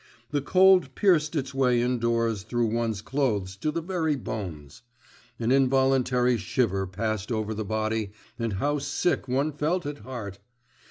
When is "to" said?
3.57-3.69